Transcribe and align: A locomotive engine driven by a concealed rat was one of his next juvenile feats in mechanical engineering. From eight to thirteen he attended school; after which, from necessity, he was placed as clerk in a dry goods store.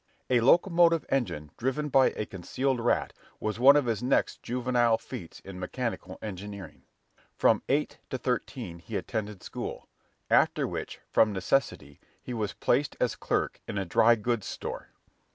A 0.31 0.39
locomotive 0.39 1.05
engine 1.09 1.51
driven 1.57 1.89
by 1.89 2.09
a 2.15 2.25
concealed 2.25 2.79
rat 2.79 3.13
was 3.39 3.59
one 3.59 3.75
of 3.75 3.85
his 3.85 4.01
next 4.01 4.41
juvenile 4.41 4.97
feats 4.97 5.41
in 5.41 5.59
mechanical 5.59 6.17
engineering. 6.23 6.81
From 7.35 7.61
eight 7.69 7.99
to 8.09 8.17
thirteen 8.17 8.79
he 8.79 8.95
attended 8.95 9.43
school; 9.43 9.87
after 10.27 10.67
which, 10.67 11.01
from 11.11 11.31
necessity, 11.31 11.99
he 12.19 12.33
was 12.33 12.53
placed 12.53 12.97
as 12.99 13.15
clerk 13.15 13.61
in 13.67 13.77
a 13.77 13.85
dry 13.85 14.15
goods 14.15 14.47
store. 14.47 14.89